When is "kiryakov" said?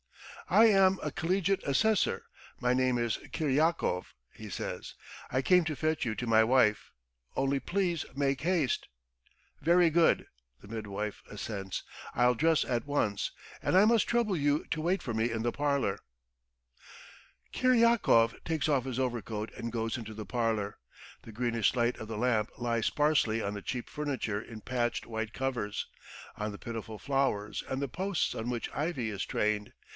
3.31-4.13, 17.53-18.43